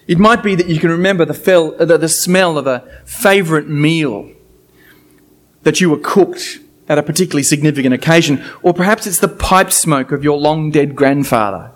It 0.09 0.17
might 0.17 0.41
be 0.41 0.55
that 0.55 0.67
you 0.67 0.79
can 0.79 0.89
remember 0.89 1.23
the, 1.23 1.35
fel- 1.35 1.75
uh, 1.79 1.85
the, 1.85 1.99
the 1.99 2.09
smell 2.09 2.57
of 2.57 2.65
a 2.65 2.79
favourite 3.05 3.67
meal 3.67 4.31
that 5.61 5.79
you 5.79 5.91
were 5.91 5.99
cooked 5.99 6.57
at 6.87 6.97
a 6.97 7.03
particularly 7.03 7.43
significant 7.43 7.93
occasion, 7.93 8.43
or 8.63 8.73
perhaps 8.73 9.05
it's 9.05 9.19
the 9.19 9.27
pipe 9.27 9.71
smoke 9.71 10.11
of 10.11 10.23
your 10.23 10.35
long 10.35 10.71
dead 10.71 10.95
grandfather. 10.95 11.69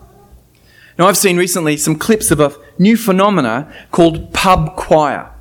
Now, 0.97 1.05
I've 1.05 1.17
seen 1.17 1.37
recently 1.37 1.77
some 1.77 1.95
clips 1.95 2.31
of 2.31 2.39
a 2.39 2.55
new 2.79 2.97
phenomena 2.97 3.71
called 3.91 4.33
pub 4.33 4.75
choir. 4.77 5.31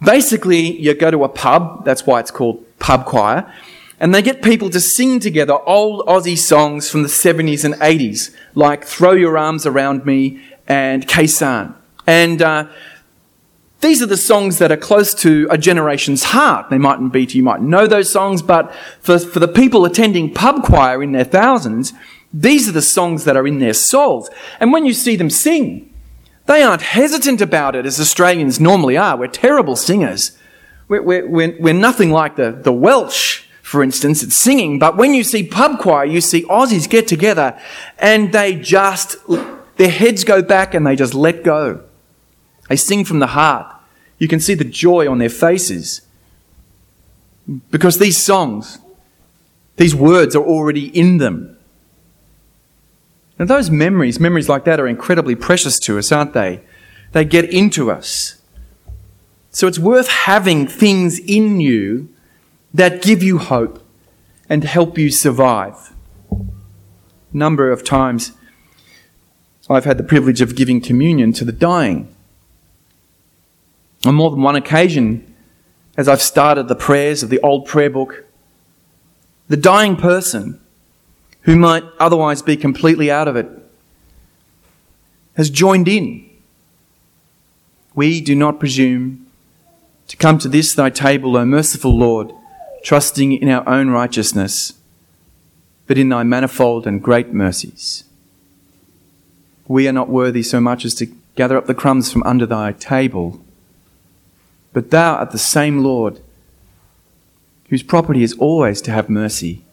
Basically, 0.00 0.80
you 0.80 0.94
go 0.94 1.10
to 1.10 1.24
a 1.24 1.28
pub, 1.28 1.84
that's 1.84 2.06
why 2.06 2.20
it's 2.20 2.30
called 2.30 2.64
pub 2.78 3.06
choir, 3.06 3.52
and 3.98 4.14
they 4.14 4.22
get 4.22 4.40
people 4.40 4.70
to 4.70 4.78
sing 4.78 5.18
together 5.18 5.58
old 5.66 6.06
Aussie 6.06 6.38
songs 6.38 6.88
from 6.88 7.02
the 7.02 7.08
70s 7.08 7.64
and 7.64 7.74
80s, 7.74 8.32
like 8.54 8.84
Throw 8.84 9.14
Your 9.14 9.36
Arms 9.36 9.66
Around 9.66 10.06
Me 10.06 10.40
and 10.68 11.08
Khe 11.08 11.26
And 12.06 12.42
uh, 12.42 12.68
these 13.80 14.02
are 14.02 14.06
the 14.06 14.16
songs 14.16 14.58
that 14.58 14.70
are 14.70 14.76
close 14.76 15.14
to 15.14 15.48
a 15.50 15.56
generation's 15.56 16.24
heart. 16.24 16.68
They 16.68 16.78
mightn't 16.78 17.12
be 17.12 17.26
to 17.26 17.36
you 17.36 17.42
might 17.42 17.62
know 17.62 17.86
those 17.86 18.12
songs, 18.12 18.42
but 18.42 18.74
for, 19.00 19.18
for 19.18 19.40
the 19.40 19.48
people 19.48 19.84
attending 19.84 20.34
pub 20.34 20.62
choir 20.62 21.02
in 21.02 21.12
their 21.12 21.24
thousands, 21.24 21.94
these 22.32 22.68
are 22.68 22.72
the 22.72 22.82
songs 22.82 23.24
that 23.24 23.36
are 23.36 23.46
in 23.46 23.58
their 23.58 23.72
souls. 23.72 24.28
And 24.60 24.72
when 24.72 24.84
you 24.84 24.92
see 24.92 25.16
them 25.16 25.30
sing, 25.30 25.92
they 26.46 26.62
aren't 26.62 26.82
hesitant 26.82 27.40
about 27.40 27.74
it 27.74 27.86
as 27.86 27.98
Australians 27.98 28.60
normally 28.60 28.96
are. 28.96 29.16
We're 29.16 29.28
terrible 29.28 29.76
singers. 29.76 30.36
We're, 30.88 31.02
we're, 31.02 31.58
we're, 31.58 31.72
nothing 31.72 32.10
like 32.10 32.36
the, 32.36 32.50
the 32.50 32.72
Welsh, 32.72 33.44
for 33.62 33.82
instance, 33.82 34.22
at 34.22 34.30
singing. 34.30 34.78
But 34.78 34.96
when 34.96 35.14
you 35.14 35.22
see 35.22 35.46
pub 35.46 35.78
choir, 35.78 36.04
you 36.04 36.20
see 36.20 36.42
Aussies 36.44 36.88
get 36.88 37.08
together 37.08 37.58
and 37.98 38.32
they 38.32 38.56
just, 38.56 39.16
their 39.76 39.90
heads 39.90 40.24
go 40.24 40.42
back 40.42 40.74
and 40.74 40.86
they 40.86 40.96
just 40.96 41.14
let 41.14 41.44
go. 41.44 41.84
They 42.70 42.76
sing 42.76 43.04
from 43.04 43.18
the 43.18 43.26
heart. 43.26 43.66
You 44.18 44.28
can 44.28 44.38
see 44.38 44.54
the 44.54 44.62
joy 44.64 45.10
on 45.10 45.18
their 45.18 45.28
faces. 45.28 46.02
Because 47.68 47.98
these 47.98 48.24
songs, 48.24 48.78
these 49.76 49.92
words 49.92 50.36
are 50.36 50.44
already 50.44 50.86
in 50.96 51.16
them. 51.16 51.58
And 53.40 53.48
those 53.50 53.70
memories, 53.70 54.20
memories 54.20 54.48
like 54.48 54.64
that, 54.66 54.78
are 54.78 54.86
incredibly 54.86 55.34
precious 55.34 55.80
to 55.80 55.98
us, 55.98 56.12
aren't 56.12 56.32
they? 56.32 56.60
They 57.10 57.24
get 57.24 57.52
into 57.52 57.90
us. 57.90 58.40
So 59.50 59.66
it's 59.66 59.80
worth 59.80 60.06
having 60.06 60.68
things 60.68 61.18
in 61.18 61.58
you 61.58 62.08
that 62.72 63.02
give 63.02 63.20
you 63.20 63.38
hope 63.38 63.84
and 64.48 64.62
help 64.62 64.96
you 64.96 65.10
survive. 65.10 65.92
Number 67.32 67.72
of 67.72 67.82
times 67.82 68.30
I've 69.68 69.86
had 69.86 69.98
the 69.98 70.04
privilege 70.04 70.40
of 70.40 70.54
giving 70.54 70.80
communion 70.80 71.32
to 71.32 71.44
the 71.44 71.50
dying. 71.50 72.14
On 74.06 74.14
more 74.14 74.30
than 74.30 74.42
one 74.42 74.56
occasion, 74.56 75.34
as 75.96 76.08
I've 76.08 76.22
started 76.22 76.68
the 76.68 76.74
prayers 76.74 77.22
of 77.22 77.28
the 77.30 77.40
old 77.40 77.66
prayer 77.66 77.90
book, 77.90 78.24
the 79.48 79.56
dying 79.56 79.96
person 79.96 80.60
who 81.42 81.56
might 81.56 81.84
otherwise 81.98 82.42
be 82.42 82.56
completely 82.56 83.10
out 83.10 83.28
of 83.28 83.36
it 83.36 83.48
has 85.34 85.50
joined 85.50 85.88
in. 85.88 86.28
We 87.94 88.20
do 88.20 88.34
not 88.34 88.60
presume 88.60 89.26
to 90.08 90.16
come 90.16 90.38
to 90.38 90.48
this 90.48 90.74
thy 90.74 90.90
table, 90.90 91.36
O 91.36 91.44
merciful 91.44 91.96
Lord, 91.96 92.32
trusting 92.82 93.32
in 93.32 93.48
our 93.48 93.68
own 93.68 93.90
righteousness, 93.90 94.74
but 95.86 95.98
in 95.98 96.08
thy 96.08 96.22
manifold 96.22 96.86
and 96.86 97.02
great 97.02 97.32
mercies. 97.32 98.04
We 99.66 99.86
are 99.88 99.92
not 99.92 100.08
worthy 100.08 100.42
so 100.42 100.60
much 100.60 100.84
as 100.84 100.94
to 100.94 101.06
gather 101.36 101.56
up 101.56 101.66
the 101.66 101.74
crumbs 101.74 102.12
from 102.12 102.22
under 102.24 102.46
thy 102.46 102.72
table, 102.72 103.40
but 104.72 104.90
thou 104.90 105.14
art 105.14 105.30
the 105.30 105.38
same 105.38 105.82
Lord, 105.82 106.20
whose 107.68 107.82
property 107.82 108.22
is 108.22 108.34
always 108.34 108.80
to 108.82 108.90
have 108.90 109.08
mercy. 109.08 109.64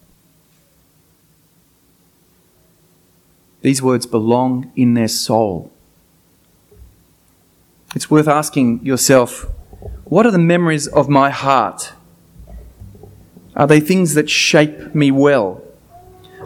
These 3.62 3.82
words 3.82 4.06
belong 4.06 4.72
in 4.76 4.94
their 4.94 5.08
soul. 5.08 5.72
It's 7.96 8.10
worth 8.10 8.28
asking 8.28 8.86
yourself 8.86 9.48
what 10.06 10.26
are 10.26 10.32
the 10.32 10.38
memories 10.38 10.88
of 10.88 11.10
my 11.10 11.30
heart? 11.30 11.94
Are 13.56 13.68
they 13.68 13.80
things 13.80 14.14
that 14.14 14.30
shape 14.30 14.96
me 14.96 15.12
well? 15.12 15.62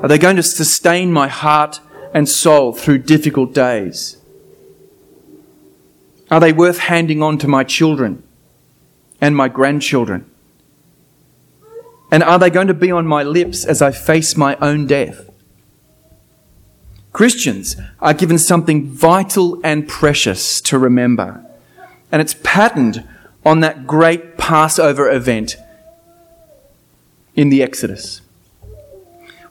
Are 0.01 0.07
they 0.07 0.17
going 0.17 0.37
to 0.37 0.43
sustain 0.43 1.11
my 1.11 1.27
heart 1.27 1.79
and 2.13 2.27
soul 2.27 2.73
through 2.73 2.99
difficult 2.99 3.53
days? 3.53 4.17
Are 6.31 6.39
they 6.39 6.53
worth 6.53 6.79
handing 6.79 7.21
on 7.21 7.37
to 7.39 7.47
my 7.47 7.63
children 7.63 8.23
and 9.21 9.35
my 9.35 9.47
grandchildren? 9.47 10.29
And 12.11 12.23
are 12.23 12.37
they 12.37 12.49
going 12.49 12.67
to 12.67 12.73
be 12.73 12.91
on 12.91 13.07
my 13.07 13.23
lips 13.23 13.63
as 13.63 13.81
I 13.81 13.91
face 13.91 14.35
my 14.35 14.57
own 14.57 14.85
death? 14.87 15.29
Christians 17.13 17.77
are 17.99 18.13
given 18.13 18.37
something 18.37 18.87
vital 18.87 19.59
and 19.63 19.87
precious 19.87 20.59
to 20.61 20.77
remember. 20.77 21.45
And 22.11 22.21
it's 22.21 22.35
patterned 22.43 23.07
on 23.45 23.61
that 23.61 23.87
great 23.87 24.37
Passover 24.37 25.09
event 25.09 25.55
in 27.35 27.49
the 27.49 27.63
Exodus. 27.63 28.21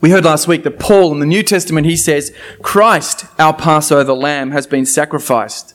We 0.01 0.11
heard 0.11 0.25
last 0.25 0.49
week 0.49 0.63
that 0.65 0.79
Paul 0.79 1.13
in 1.13 1.21
the 1.21 1.27
New 1.27 1.43
Testament, 1.43 1.87
he 1.87 1.97
says, 1.97 2.35
Christ, 2.63 3.27
our 3.39 3.53
Passover 3.53 4.15
lamb, 4.15 4.51
has 4.51 4.67
been 4.67 4.87
sacrificed. 4.87 5.75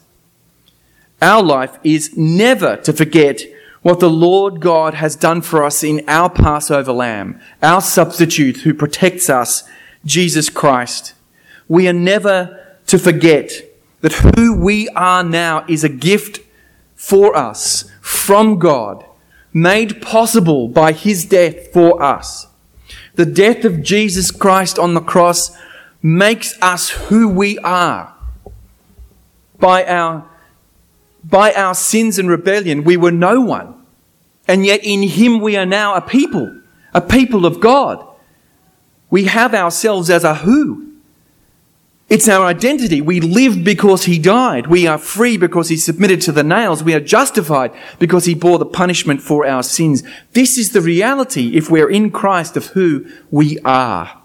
Our 1.22 1.44
life 1.44 1.78
is 1.84 2.18
never 2.18 2.78
to 2.78 2.94
forget 2.94 3.42
what 3.86 4.00
the 4.00 4.10
Lord 4.10 4.62
God 4.62 4.96
has 4.96 5.16
done 5.16 5.44
for 5.44 5.64
us 5.64 5.84
in 5.84 6.04
our 6.08 6.28
Passover 6.28 6.92
lamb, 6.92 7.40
our 7.62 7.82
substitute 7.82 8.62
who 8.62 8.74
protects 8.74 9.30
us, 9.30 9.64
Jesus 10.04 10.50
Christ. 10.50 11.14
We 11.68 11.88
are 11.88 11.94
never 11.94 12.66
to 12.88 12.98
forget 12.98 13.52
that 14.02 14.14
who 14.14 14.58
we 14.58 14.90
are 14.90 15.24
now 15.24 15.66
is 15.68 15.84
a 15.84 15.90
gift 15.90 16.40
for 16.96 17.38
us 17.38 17.92
from 18.02 18.58
God, 18.58 19.06
made 19.54 20.02
possible 20.02 20.68
by 20.68 20.92
his 20.92 21.24
death 21.24 21.72
for 21.72 22.02
us. 22.02 22.48
The 23.14 23.26
death 23.28 23.66
of 23.66 23.84
Jesus 23.84 24.32
Christ 24.32 24.80
on 24.80 24.96
the 24.96 25.00
cross 25.00 25.56
makes 26.02 26.60
us 26.60 26.90
who 26.90 27.30
we 27.30 27.60
are. 27.60 28.16
By 29.60 29.86
our, 29.86 30.28
by 31.24 31.54
our 31.54 31.76
sins 31.76 32.18
and 32.18 32.28
rebellion, 32.28 32.84
we 32.84 32.98
were 32.98 33.12
no 33.12 33.42
one. 33.42 33.75
And 34.48 34.66
yet 34.66 34.82
in 34.84 35.04
him 35.04 35.40
we 35.40 35.56
are 35.58 35.66
now 35.66 35.96
a 35.96 36.02
people, 36.02 36.62
a 36.94 37.02
people 37.02 37.46
of 37.46 37.60
God. 37.60 38.06
We 39.10 39.26
have 39.26 39.54
ourselves 39.54 40.10
as 40.10 40.24
a 40.24 40.36
who. 40.36 40.86
It's 42.08 42.28
our 42.28 42.46
identity. 42.46 43.02
We 43.02 43.20
live 43.20 43.64
because 43.64 44.06
he 44.06 44.20
died. 44.20 44.68
We 44.68 44.86
are 44.86 45.00
free 45.00 45.38
because 45.38 45.70
he 45.70 45.78
submitted 45.78 46.22
to 46.22 46.32
the 46.32 46.44
nails. 46.44 46.84
We 46.84 46.94
are 46.94 47.00
justified 47.00 47.72
because 47.98 48.26
he 48.26 48.36
bore 48.36 48.60
the 48.60 48.66
punishment 48.66 49.22
for 49.22 49.46
our 49.46 49.64
sins. 49.64 50.04
This 50.34 50.58
is 50.58 50.72
the 50.72 50.82
reality, 50.82 51.58
if 51.58 51.72
we're 51.72 51.90
in 51.90 52.12
Christ, 52.12 52.58
of 52.58 52.68
who 52.68 53.08
we 53.32 53.58
are. 53.60 54.22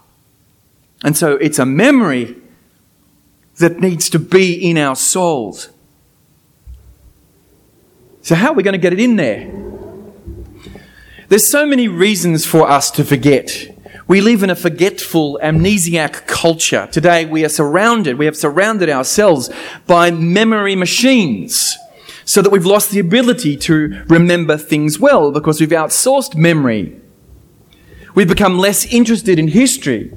And 1.03 1.17
so 1.17 1.37
it's 1.37 1.57
a 1.57 1.65
memory 1.65 2.35
that 3.57 3.79
needs 3.79 4.09
to 4.11 4.19
be 4.19 4.53
in 4.53 4.77
our 4.77 4.95
souls. 4.95 5.69
So, 8.21 8.35
how 8.35 8.51
are 8.51 8.53
we 8.53 8.61
going 8.61 8.73
to 8.73 8.77
get 8.77 8.93
it 8.93 8.99
in 8.99 9.15
there? 9.15 9.70
There's 11.31 11.49
so 11.49 11.65
many 11.65 11.87
reasons 11.87 12.45
for 12.45 12.69
us 12.69 12.91
to 12.91 13.05
forget. 13.05 13.73
We 14.05 14.19
live 14.19 14.43
in 14.43 14.49
a 14.49 14.55
forgetful, 14.55 15.39
amnesiac 15.41 16.27
culture. 16.27 16.89
Today 16.91 17.23
we 17.23 17.45
are 17.45 17.49
surrounded, 17.49 18.17
we 18.17 18.25
have 18.25 18.35
surrounded 18.35 18.89
ourselves 18.89 19.49
by 19.87 20.11
memory 20.11 20.75
machines 20.75 21.77
so 22.25 22.41
that 22.41 22.49
we've 22.49 22.65
lost 22.65 22.91
the 22.91 22.99
ability 22.99 23.55
to 23.55 24.03
remember 24.09 24.57
things 24.57 24.99
well 24.99 25.31
because 25.31 25.61
we've 25.61 25.69
outsourced 25.69 26.35
memory. 26.35 26.99
We've 28.13 28.27
become 28.27 28.59
less 28.59 28.85
interested 28.87 29.39
in 29.39 29.47
history 29.47 30.13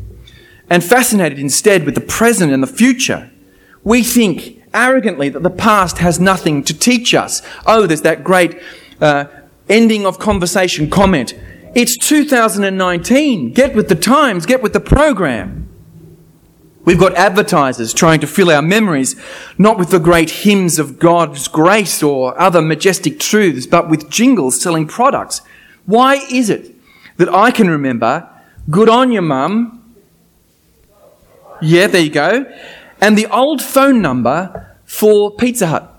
and 0.69 0.83
fascinated 0.83 1.39
instead 1.39 1.85
with 1.85 1.95
the 1.95 2.01
present 2.01 2.53
and 2.53 2.61
the 2.61 2.67
future. 2.67 3.31
We 3.85 4.03
think 4.03 4.65
arrogantly 4.75 5.29
that 5.29 5.45
the 5.45 5.51
past 5.51 5.99
has 5.99 6.19
nothing 6.19 6.65
to 6.65 6.77
teach 6.77 7.15
us. 7.15 7.41
Oh, 7.67 7.87
there's 7.87 8.03
that 8.03 8.25
great 8.25 8.61
uh, 9.01 9.27
ending 9.69 10.07
of 10.07 10.19
conversation 10.19 10.91
comment. 10.91 11.35
It's 11.75 11.97
2019. 11.97 13.53
Get 13.53 13.75
with 13.75 13.89
the 13.89 13.95
times, 13.95 14.47
get 14.47 14.63
with 14.63 14.73
the 14.73 14.81
program. 14.81 15.69
We've 16.85 16.99
got 16.99 17.15
advertisers 17.15 17.95
trying 17.95 18.21
to 18.21 18.27
fill 18.27 18.51
our 18.51 18.61
memories 18.61 19.17
not 19.57 19.79
with 19.79 19.91
the 19.91 19.99
great 19.99 20.31
hymns 20.31 20.79
of 20.79 20.99
God's 20.99 21.49
grace 21.49 22.03
or 22.03 22.39
other 22.39 22.61
majestic 22.61 23.19
truths, 23.19 23.67
but 23.67 23.89
with 23.89 24.11
jingles 24.11 24.61
selling 24.61 24.87
products. 24.87 25.41
Why 25.87 26.17
is 26.31 26.51
it 26.51 26.75
that 27.17 27.29
I 27.29 27.51
can 27.51 27.71
remember 27.71 28.29
good 28.71 28.89
on 28.89 29.13
you, 29.13 29.23
mum? 29.23 29.97
Yeah, 31.63 31.87
there 31.87 32.03
you 32.03 32.11
go. 32.11 32.45
And 33.01 33.17
the 33.17 33.27
old 33.27 33.63
phone 33.63 34.03
number 34.03 34.77
for 34.85 35.31
Pizza 35.31 35.69
Hut. 35.69 35.94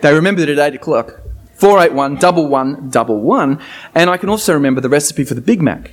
They 0.00 0.14
remembered 0.14 0.48
it 0.48 0.58
at 0.58 0.74
8 0.74 0.76
o'clock. 0.76 1.20
481 1.56 2.12
1111. 2.12 3.58
And 3.94 4.10
I 4.10 4.16
can 4.16 4.28
also 4.28 4.54
remember 4.54 4.80
the 4.80 4.88
recipe 4.88 5.24
for 5.24 5.34
the 5.34 5.40
Big 5.40 5.60
Mac, 5.60 5.92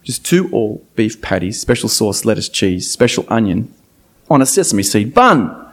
which 0.00 0.08
is 0.08 0.18
two 0.18 0.48
all 0.50 0.82
beef 0.96 1.20
patties, 1.20 1.60
special 1.60 1.90
sauce, 1.90 2.24
lettuce, 2.24 2.48
cheese, 2.48 2.90
special 2.90 3.26
onion 3.28 3.72
on 4.30 4.40
a 4.40 4.46
sesame 4.46 4.82
seed 4.82 5.12
bun. 5.12 5.66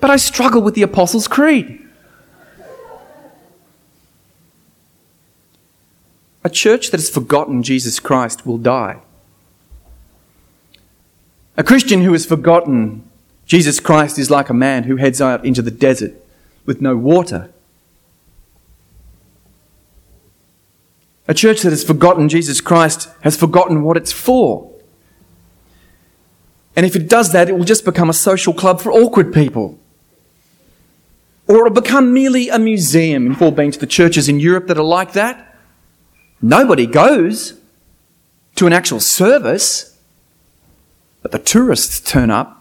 But 0.00 0.10
I 0.10 0.16
struggle 0.16 0.62
with 0.62 0.74
the 0.74 0.82
Apostles' 0.82 1.28
Creed. 1.28 1.86
A 6.42 6.48
church 6.48 6.90
that 6.90 6.98
has 6.98 7.10
forgotten 7.10 7.62
Jesus 7.62 8.00
Christ 8.00 8.46
will 8.46 8.56
die. 8.56 9.00
A 11.58 11.62
Christian 11.62 12.00
who 12.00 12.12
has 12.12 12.24
forgotten 12.24 13.09
Jesus 13.50 13.80
Christ 13.80 14.16
is 14.16 14.30
like 14.30 14.48
a 14.48 14.54
man 14.54 14.84
who 14.84 14.94
heads 14.94 15.20
out 15.20 15.44
into 15.44 15.60
the 15.60 15.72
desert 15.72 16.14
with 16.66 16.80
no 16.80 16.96
water. 16.96 17.50
A 21.26 21.34
church 21.34 21.62
that 21.62 21.70
has 21.70 21.82
forgotten 21.82 22.28
Jesus 22.28 22.60
Christ 22.60 23.08
has 23.22 23.36
forgotten 23.36 23.82
what 23.82 23.96
it's 23.96 24.12
for. 24.12 24.70
And 26.76 26.86
if 26.86 26.94
it 26.94 27.08
does 27.08 27.32
that, 27.32 27.48
it 27.48 27.58
will 27.58 27.64
just 27.64 27.84
become 27.84 28.08
a 28.08 28.12
social 28.12 28.54
club 28.54 28.80
for 28.80 28.92
awkward 28.92 29.34
people. 29.34 29.80
Or 31.48 31.66
it'll 31.66 31.70
become 31.70 32.14
merely 32.14 32.50
a 32.50 32.58
museum. 32.60 33.26
You've 33.26 33.42
all 33.42 33.50
been 33.50 33.72
to 33.72 33.80
the 33.80 33.84
churches 33.84 34.28
in 34.28 34.38
Europe 34.38 34.68
that 34.68 34.78
are 34.78 34.84
like 34.84 35.14
that. 35.14 35.56
Nobody 36.40 36.86
goes 36.86 37.54
to 38.54 38.68
an 38.68 38.72
actual 38.72 39.00
service, 39.00 39.98
but 41.20 41.32
the 41.32 41.40
tourists 41.40 41.98
turn 41.98 42.30
up 42.30 42.59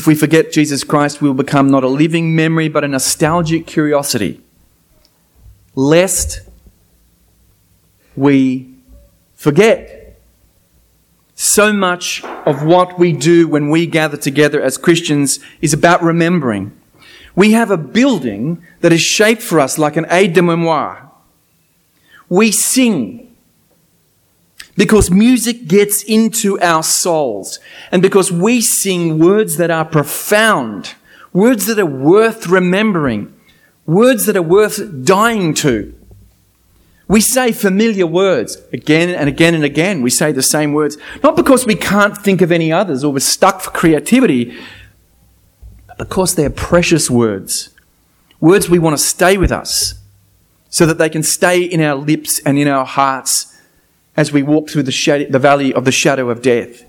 If 0.00 0.06
we 0.06 0.14
forget 0.14 0.50
Jesus 0.50 0.82
Christ, 0.82 1.20
we 1.20 1.28
will 1.28 1.34
become 1.34 1.70
not 1.70 1.84
a 1.84 1.86
living 1.86 2.34
memory, 2.34 2.70
but 2.70 2.84
a 2.84 2.88
nostalgic 2.88 3.66
curiosity. 3.66 4.40
Lest 5.74 6.40
we 8.16 8.72
forget. 9.34 10.18
So 11.34 11.74
much 11.74 12.24
of 12.24 12.64
what 12.64 12.98
we 12.98 13.12
do 13.12 13.46
when 13.46 13.68
we 13.68 13.84
gather 13.84 14.16
together 14.16 14.62
as 14.62 14.78
Christians 14.78 15.38
is 15.60 15.74
about 15.74 16.02
remembering. 16.02 16.72
We 17.36 17.52
have 17.52 17.70
a 17.70 17.76
building 17.76 18.64
that 18.80 18.94
is 18.94 19.02
shaped 19.02 19.42
for 19.42 19.60
us 19.60 19.76
like 19.76 19.98
an 19.98 20.06
aide 20.08 20.32
de 20.32 20.40
memoire. 20.40 21.10
We 22.30 22.52
sing 22.52 23.29
because 24.80 25.10
music 25.10 25.68
gets 25.68 26.02
into 26.04 26.58
our 26.60 26.82
souls 26.82 27.58
and 27.92 28.00
because 28.00 28.32
we 28.32 28.62
sing 28.62 29.18
words 29.18 29.58
that 29.58 29.70
are 29.70 29.84
profound, 29.84 30.94
words 31.34 31.66
that 31.66 31.78
are 31.78 31.84
worth 31.84 32.46
remembering, 32.46 33.30
words 33.84 34.24
that 34.24 34.38
are 34.38 34.42
worth 34.42 35.04
dying 35.04 35.52
to. 35.52 35.94
We 37.08 37.20
say 37.20 37.52
familiar 37.52 38.06
words 38.06 38.56
again 38.72 39.10
and 39.10 39.28
again 39.28 39.54
and 39.54 39.64
again. 39.64 40.00
We 40.00 40.08
say 40.08 40.32
the 40.32 40.42
same 40.42 40.72
words, 40.72 40.96
not 41.22 41.36
because 41.36 41.66
we 41.66 41.74
can't 41.74 42.16
think 42.16 42.40
of 42.40 42.50
any 42.50 42.72
others 42.72 43.04
or 43.04 43.12
we're 43.12 43.18
stuck 43.18 43.60
for 43.60 43.72
creativity, 43.72 44.58
but 45.88 45.98
because 45.98 46.36
they're 46.36 46.48
precious 46.48 47.10
words. 47.10 47.68
Words 48.40 48.70
we 48.70 48.78
want 48.78 48.96
to 48.96 49.04
stay 49.04 49.36
with 49.36 49.52
us 49.52 50.00
so 50.70 50.86
that 50.86 50.96
they 50.96 51.10
can 51.10 51.22
stay 51.22 51.62
in 51.62 51.82
our 51.82 51.96
lips 51.96 52.38
and 52.46 52.58
in 52.58 52.66
our 52.66 52.86
hearts 52.86 53.50
as 54.20 54.32
we 54.32 54.42
walk 54.42 54.68
through 54.68 54.82
the, 54.82 55.26
the 55.30 55.38
valley 55.38 55.72
of 55.72 55.86
the 55.86 55.90
shadow 55.90 56.28
of 56.28 56.42
death. 56.42 56.84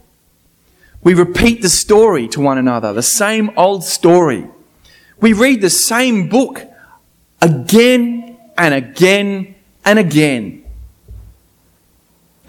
We 1.01 1.13
repeat 1.13 1.61
the 1.61 1.69
story 1.69 2.27
to 2.27 2.41
one 2.41 2.57
another, 2.57 2.91
the 2.91 3.01
same 3.01 3.51
old 3.55 3.85
story. 3.85 4.49
We 5.21 5.31
read 5.31 5.61
the 5.61 5.69
same 5.69 6.27
book 6.27 6.61
again 7.41 8.37
and 8.57 8.73
again 8.73 9.55
and 9.85 9.97
again. 9.97 10.65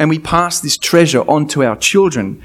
And 0.00 0.10
we 0.10 0.18
pass 0.18 0.58
this 0.58 0.76
treasure 0.76 1.22
on 1.30 1.46
to 1.48 1.62
our 1.62 1.76
children. 1.76 2.42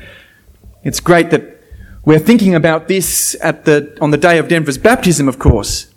It's 0.84 1.00
great 1.00 1.32
that 1.32 1.60
we're 2.06 2.20
thinking 2.20 2.54
about 2.54 2.88
this 2.88 3.36
at 3.42 3.66
the, 3.66 3.98
on 4.00 4.12
the 4.12 4.18
day 4.18 4.38
of 4.38 4.48
Denver's 4.48 4.78
baptism, 4.78 5.28
of 5.28 5.40
course. 5.40 5.92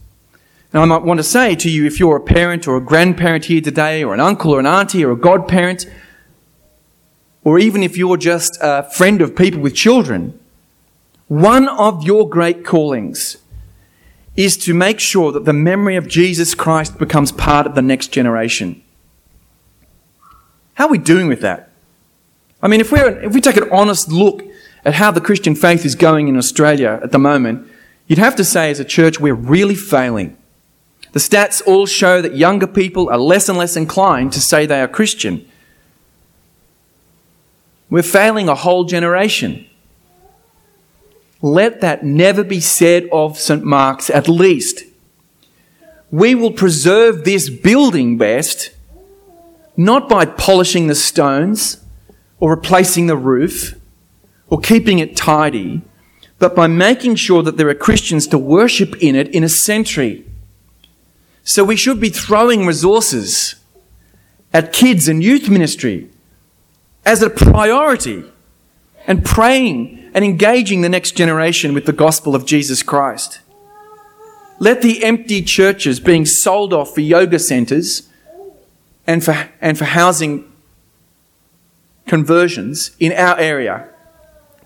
Now, 0.73 0.80
I 0.80 0.87
might 0.87 1.02
want 1.02 1.18
to 1.18 1.25
say 1.25 1.54
to 1.56 1.68
you, 1.68 1.85
if 1.85 2.00
you're 2.00 2.16
a 2.16 2.20
parent 2.20 2.66
or 2.66 2.78
a 2.78 2.80
grandparent 2.80 3.44
here 3.44 3.61
today, 3.61 4.02
or 4.02 4.14
an 4.14 4.20
uncle 4.20 4.52
or 4.54 4.59
an 4.59 4.66
auntie 4.66 5.04
or 5.04 5.11
a 5.11 5.16
godparent, 5.16 5.85
or 7.44 7.59
even 7.59 7.82
if 7.82 7.97
you're 7.97 8.16
just 8.16 8.59
a 8.61 8.82
friend 8.82 9.20
of 9.23 9.35
people 9.35 9.61
with 9.61 9.75
children, 9.75 10.38
one 11.28 11.68
of 11.68 12.02
your 12.02 12.28
great 12.28 12.64
callings 12.64 13.38
is 14.37 14.56
to 14.56 14.75
make 14.75 15.00
sure 15.00 15.32
that 15.32 15.44
the 15.44 15.52
memory 15.52 15.97
of 15.97 16.09
Jesus 16.09 16.54
Christ 16.54 16.99
becomes 16.99 17.32
part 17.32 17.66
of 17.66 17.75
the 17.75 17.82
next 17.82 18.09
generation. 18.09 18.82
How 20.75 20.87
are 20.87 20.90
we 20.90 20.99
doing 20.99 21.28
with 21.28 21.40
that? 21.40 21.70
I 22.62 22.68
mean, 22.68 22.80
if, 22.80 22.92
we're, 22.92 23.20
if 23.20 23.35
we 23.35 23.40
take 23.40 23.56
an 23.56 23.68
honest 23.70 24.11
look 24.11 24.42
at 24.85 24.94
how 24.94 25.11
the 25.11 25.20
Christian 25.20 25.54
faith 25.54 25.85
is 25.85 25.94
going 25.94 26.28
in 26.28 26.37
Australia 26.37 27.00
at 27.02 27.12
the 27.12 27.18
moment, 27.18 27.66
you'd 28.06 28.18
have 28.18 28.37
to 28.37 28.44
say 28.44 28.70
as 28.70 28.80
a 28.80 28.85
church, 28.85 29.20
we're 29.20 29.35
really 29.35 29.75
failing. 29.75 30.37
The 31.12 31.20
stats 31.20 31.62
all 31.66 31.87
show 31.87 32.23
that 32.23 32.37
younger 32.37 32.66
people 32.66 33.11
are 33.11 33.18
less 33.18 33.49
and 33.49 33.59
less 33.59 33.76
inclined 33.76 34.32
to 34.32 34.40
say 34.40 34.64
they 34.64 34.80
are 34.80 34.88
Christian. 34.88 35.47
We're 37.90 38.02
failing 38.02 38.49
a 38.49 38.54
whole 38.54 38.85
generation. 38.85 39.66
Let 41.42 41.80
that 41.80 42.04
never 42.04 42.44
be 42.44 42.61
said 42.61 43.09
of 43.12 43.38
St. 43.38 43.64
Mark's, 43.64 44.09
at 44.09 44.29
least. 44.29 44.85
We 46.11 46.35
will 46.35 46.53
preserve 46.53 47.24
this 47.24 47.50
building 47.50 48.16
best 48.16 48.70
not 49.76 50.09
by 50.09 50.26
polishing 50.26 50.87
the 50.87 50.94
stones 50.94 51.83
or 52.38 52.50
replacing 52.50 53.07
the 53.07 53.16
roof 53.16 53.74
or 54.48 54.61
keeping 54.61 54.98
it 54.98 55.16
tidy, 55.16 55.81
but 56.38 56.55
by 56.55 56.66
making 56.66 57.14
sure 57.14 57.42
that 57.42 57.57
there 57.57 57.68
are 57.68 57.74
Christians 57.74 58.26
to 58.29 58.38
worship 58.38 58.96
in 59.03 59.16
it 59.16 59.29
in 59.29 59.42
a 59.42 59.48
century. 59.48 60.24
So 61.44 61.64
we 61.64 61.76
should 61.76 62.00
be 62.00 62.11
throwing 62.11 62.66
resources 62.66 63.55
at 64.53 64.72
kids 64.72 65.09
and 65.09 65.22
youth 65.22 65.48
ministry 65.48 66.11
as 67.11 67.23
a 67.23 67.29
priority 67.29 68.23
and 69.05 69.25
praying 69.25 70.12
and 70.14 70.25
engaging 70.25 70.83
the 70.83 70.88
next 70.88 71.16
generation 71.16 71.75
with 71.75 71.85
the 71.85 71.92
gospel 71.92 72.37
of 72.37 72.46
Jesus 72.46 72.85
Christ. 72.85 73.40
Let 74.61 74.81
the 74.81 75.03
empty 75.03 75.42
churches 75.42 75.99
being 75.99 76.25
sold 76.25 76.73
off 76.73 76.94
for 76.94 77.01
yoga 77.01 77.40
centers 77.40 78.09
and 79.09 79.25
for, 79.25 79.49
and 79.61 79.77
for 79.77 79.87
housing 79.87 80.53
conversions 82.07 82.92
in 83.01 83.12
our 83.12 83.37
area 83.40 83.88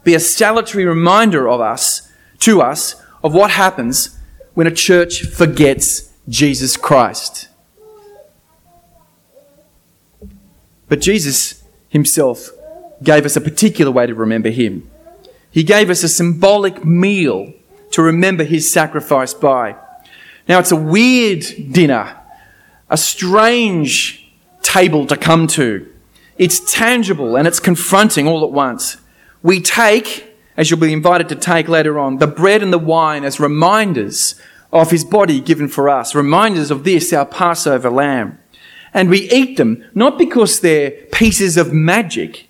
be 0.03 0.15
a 0.15 0.21
salutary 0.21 0.85
reminder 0.85 1.49
of 1.49 1.63
us, 1.63 2.13
to 2.41 2.61
us, 2.61 3.03
of 3.23 3.33
what 3.33 3.53
happens 3.53 4.19
when 4.53 4.67
a 4.67 4.71
church 4.71 5.23
forgets 5.23 6.13
Jesus 6.29 6.77
Christ. 6.77 7.49
But 10.91 11.01
Jesus 11.01 11.64
himself 11.95 12.51
gave 13.05 13.25
us 13.25 13.37
a 13.37 13.41
particular 13.41 13.93
way 13.93 14.05
to 14.05 14.15
remember 14.15 14.51
him. 14.51 14.91
He 15.49 15.63
gave 15.63 15.89
us 15.89 16.03
a 16.03 16.09
symbolic 16.09 16.85
meal 16.85 17.55
to 17.93 18.03
remember 18.03 18.43
his 18.43 18.71
sacrifice 18.71 19.33
by. 19.33 19.77
Now, 20.49 20.59
it's 20.59 20.73
a 20.73 20.77
weird 20.77 21.45
dinner, 21.71 22.21
a 22.91 22.97
strange 22.97 24.29
table 24.61 25.07
to 25.07 25.17
come 25.17 25.47
to. 25.47 25.89
It's 26.37 26.73
tangible 26.73 27.37
and 27.37 27.47
it's 27.47 27.61
confronting 27.61 28.27
all 28.27 28.43
at 28.43 28.51
once. 28.51 28.97
We 29.45 29.61
take, 29.61 30.35
as 30.57 30.71
you'll 30.71 30.81
be 30.81 30.93
invited 30.93 31.29
to 31.29 31.37
take 31.37 31.69
later 31.69 31.97
on, 31.97 32.19
the 32.19 32.27
bread 32.27 32.61
and 32.61 32.73
the 32.73 32.79
wine 32.79 33.25
as 33.25 33.39
reminders 33.39 34.35
of 34.73 34.91
his 34.91 35.05
body 35.05 35.41
given 35.41 35.69
for 35.69 35.89
us, 35.89 36.17
reminders 36.17 36.73
of 36.73 36.83
this, 36.83 37.13
our 37.13 37.25
Passover 37.25 37.89
lamb. 37.89 38.41
And 38.95 39.11
we 39.11 39.29
eat 39.31 39.57
them 39.57 39.85
not 39.95 40.17
because 40.17 40.61
they're 40.61 40.93
pieces 41.13 41.57
of 41.57 41.73
magic, 41.73 42.47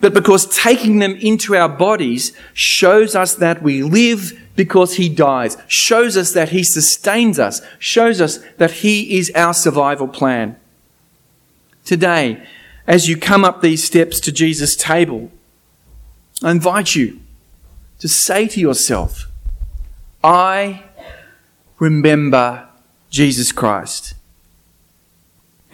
but 0.00 0.14
because 0.14 0.46
taking 0.46 0.98
them 0.98 1.14
into 1.16 1.54
our 1.54 1.68
bodies 1.68 2.32
shows 2.54 3.14
us 3.14 3.34
that 3.36 3.62
we 3.62 3.82
live 3.82 4.32
because 4.56 4.94
he 4.96 5.08
dies, 5.08 5.56
shows 5.68 6.16
us 6.16 6.32
that 6.32 6.50
he 6.50 6.62
sustains 6.62 7.38
us, 7.38 7.60
shows 7.78 8.20
us 8.20 8.38
that 8.56 8.70
he 8.70 9.18
is 9.18 9.30
our 9.34 9.52
survival 9.52 10.08
plan. 10.08 10.56
Today, 11.84 12.46
as 12.86 13.08
you 13.08 13.16
come 13.16 13.44
up 13.44 13.60
these 13.60 13.84
steps 13.84 14.20
to 14.20 14.32
Jesus' 14.32 14.76
table, 14.76 15.30
I 16.42 16.50
invite 16.50 16.94
you 16.94 17.20
to 17.98 18.08
say 18.08 18.46
to 18.48 18.60
yourself, 18.60 19.30
I 20.22 20.84
remember 21.78 22.68
Jesus 23.10 23.52
Christ. 23.52 24.14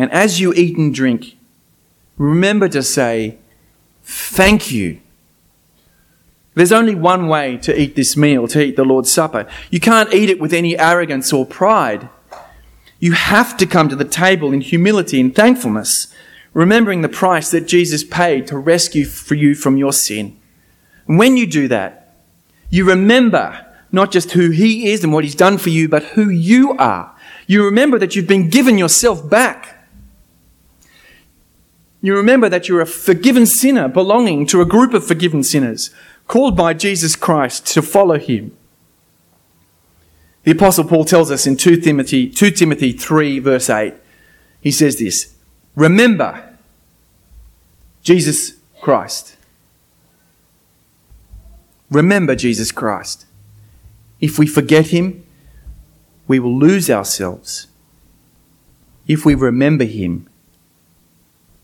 And 0.00 0.10
as 0.12 0.40
you 0.40 0.54
eat 0.54 0.78
and 0.78 0.94
drink, 0.94 1.36
remember 2.16 2.70
to 2.70 2.82
say, 2.82 3.36
Thank 4.02 4.72
you. 4.72 4.98
There's 6.54 6.72
only 6.72 6.94
one 6.94 7.28
way 7.28 7.58
to 7.58 7.78
eat 7.78 7.96
this 7.96 8.16
meal, 8.16 8.48
to 8.48 8.62
eat 8.62 8.76
the 8.76 8.84
Lord's 8.84 9.12
Supper. 9.12 9.46
You 9.68 9.78
can't 9.78 10.14
eat 10.14 10.30
it 10.30 10.40
with 10.40 10.54
any 10.54 10.78
arrogance 10.78 11.34
or 11.34 11.44
pride. 11.44 12.08
You 12.98 13.12
have 13.12 13.58
to 13.58 13.66
come 13.66 13.90
to 13.90 13.94
the 13.94 14.06
table 14.06 14.54
in 14.54 14.62
humility 14.62 15.20
and 15.20 15.36
thankfulness, 15.36 16.06
remembering 16.54 17.02
the 17.02 17.10
price 17.10 17.50
that 17.50 17.68
Jesus 17.68 18.02
paid 18.02 18.46
to 18.46 18.56
rescue 18.56 19.04
for 19.04 19.34
you 19.34 19.54
from 19.54 19.76
your 19.76 19.92
sin. 19.92 20.34
And 21.06 21.18
when 21.18 21.36
you 21.36 21.46
do 21.46 21.68
that, 21.68 22.14
you 22.70 22.86
remember 22.86 23.66
not 23.92 24.12
just 24.12 24.32
who 24.32 24.48
He 24.48 24.90
is 24.90 25.04
and 25.04 25.12
what 25.12 25.24
He's 25.24 25.34
done 25.34 25.58
for 25.58 25.68
you, 25.68 25.90
but 25.90 26.04
who 26.04 26.30
you 26.30 26.72
are. 26.78 27.14
You 27.46 27.66
remember 27.66 27.98
that 27.98 28.16
you've 28.16 28.26
been 28.26 28.48
given 28.48 28.78
yourself 28.78 29.28
back. 29.28 29.76
You 32.02 32.16
remember 32.16 32.48
that 32.48 32.68
you're 32.68 32.80
a 32.80 32.86
forgiven 32.86 33.46
sinner 33.46 33.88
belonging 33.88 34.46
to 34.46 34.60
a 34.60 34.66
group 34.66 34.94
of 34.94 35.06
forgiven 35.06 35.42
sinners 35.42 35.90
called 36.26 36.56
by 36.56 36.72
Jesus 36.72 37.16
Christ 37.16 37.66
to 37.68 37.82
follow 37.82 38.18
him. 38.18 38.56
The 40.44 40.52
apostle 40.52 40.84
Paul 40.84 41.04
tells 41.04 41.30
us 41.30 41.46
in 41.46 41.56
2 41.56 41.80
Timothy, 41.80 42.28
2 42.28 42.50
Timothy 42.52 42.92
3 42.92 43.38
verse 43.40 43.68
8, 43.68 43.94
he 44.62 44.70
says 44.70 44.98
this, 44.98 45.34
remember 45.74 46.56
Jesus 48.02 48.54
Christ. 48.80 49.36
Remember 51.90 52.34
Jesus 52.34 52.72
Christ. 52.72 53.26
If 54.20 54.38
we 54.38 54.46
forget 54.46 54.88
him, 54.88 55.26
we 56.26 56.38
will 56.38 56.56
lose 56.56 56.88
ourselves. 56.88 57.66
If 59.06 59.26
we 59.26 59.34
remember 59.34 59.84
him, 59.84 60.29